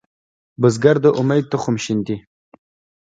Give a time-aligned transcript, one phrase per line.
[0.61, 2.17] بزګر د امید تخم شیندي